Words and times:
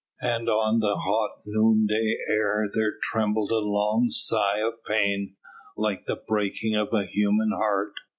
And 0.23 0.49
on 0.49 0.79
the 0.79 0.95
hot 0.95 1.41
noonday 1.45 2.17
air 2.27 2.67
there 2.73 2.93
trembled 3.03 3.51
a 3.51 3.59
long 3.59 4.07
sigh 4.09 4.57
of 4.57 4.83
pain, 4.83 5.35
like 5.77 6.07
the 6.07 6.15
breaking 6.27 6.75
of 6.75 6.89
a 6.91 7.05
human 7.05 7.51
heart. 7.55 7.93